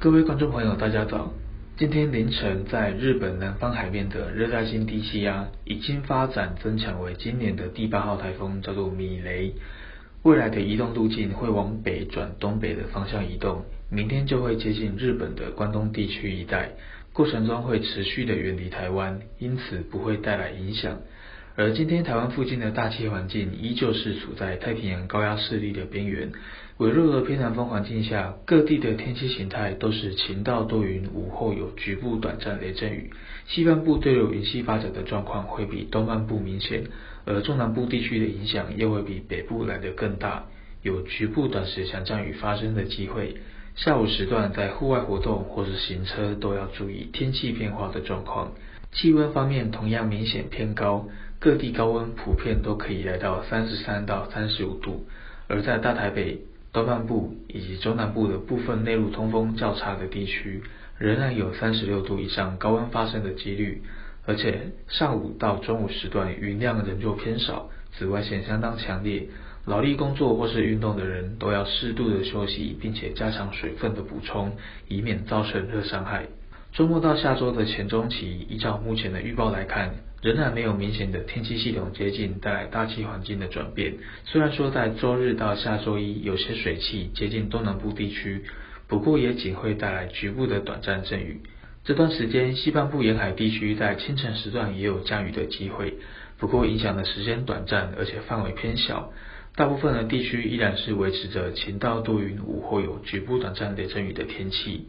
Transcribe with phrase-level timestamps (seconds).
[0.00, 1.32] 各位观众朋友，大家早。
[1.76, 9.52] 今天凌晨，在日本南方海面的热带性低气压已经发展增强为今年的第八号台风，叫做米雷。
[10.22, 16.70] 未来的移动路径会往北转东北的方向移动，明天就会接近日本的关东地区一带，
[17.12, 21.00] 过程中会持续的远离台湾，因此不会带来影响。
[21.58, 26.30] 而今天台湾附近的大气环境依旧是处在太平洋高压势力的边缘，
[26.76, 33.10] 微弱的偏南风环境下，各地的天气形态都是晴到多云，午后有局部短暂雷阵雨。
[33.48, 36.84] 西半部对流云系发展的状况会比东半部明显，
[37.24, 40.44] 而中南部地区的影响又会比北部来得更大，
[40.84, 43.34] 有局部短时强降雨发生的机会。
[43.78, 48.50] 下午时段在户外活动或是行车都要注意天气变化的状况。
[48.90, 51.06] 气温方面同样明显偏高。
[51.38, 55.06] 各地高温普遍都可以来到三十三到三十五度，
[55.46, 56.40] 而在大台北
[56.72, 60.64] 东半部以及中南部的部分内陆通风较差的地区，
[60.98, 63.84] 仍然有三十六度以上高温发生的几率。
[64.28, 69.26] 而且上午到中午时段云量仍旧偏少，紫外线相当强烈，
[69.64, 74.52] 劳力工作或是运动的人都要适度的休息，并且加强水分的补充，
[74.86, 76.26] 以免造成热伤害。
[76.74, 83.94] 周末到下周的前中期，依照目前的预报来看，仍然没有明显的天气系统接近带来大气环境的转变。
[84.26, 88.44] 虽然说在周日到下周一有些水汽接近东南部地区，
[88.86, 91.40] 不过也仅会带来局部的短暂阵雨。
[91.84, 95.94] 这段时间西半部沿海地区在清晨时段也有降雨的机会，
[96.36, 99.12] 不过影响的时间短暂，而且范围偏小。
[99.56, 104.88] 大部分的地区依然是维持着晴到多云，午后有局部短暂雷阵雨的天气。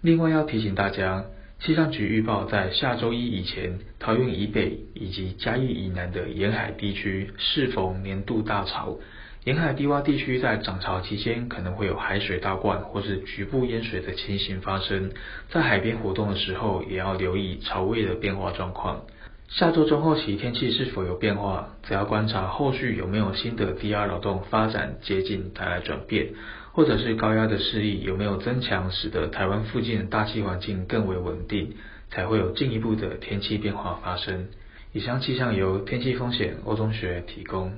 [0.00, 1.24] 另外要提醒大家，
[1.60, 8.98] 气象局预报在下周一以前，桃园以北以及嘉义以南的沿海地区适逢年度大潮，
[9.44, 15.10] 沿海低洼地区在涨潮期间可能会有海水倒灌或是局部淹水的情形发生，
[15.50, 19.02] 在海边活动的时候也要留意潮位的变化状况。
[19.48, 26.28] 下周中后期天气是否有变化，则要观察后续有没有新的低压扰动发展接近带来转变，
[26.70, 31.74] 或者是高压的势力有没有增强，使得台湾附近的大气环境更为稳定，
[32.10, 34.46] 才会有进一步的天气变化发生。
[34.92, 37.72] 以上气象由天气风险欧中学提供。